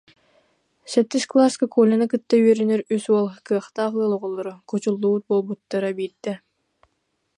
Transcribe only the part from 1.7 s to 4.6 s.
Коляны кытта үөрэнэр үс уол, кыахтаах ыал оҕолоро,